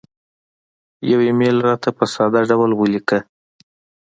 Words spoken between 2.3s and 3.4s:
ډول ولیکه